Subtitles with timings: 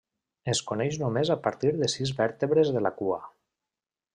[0.53, 3.21] Es coneix només a partir de sis vèrtebres de la cua.